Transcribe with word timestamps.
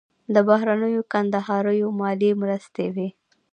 د 0.33 0.35
بهرنیو 0.49 1.01
کندهاریو 1.13 1.87
مالي 1.99 2.31
مرستې 2.41 2.85
وې. 2.95 3.09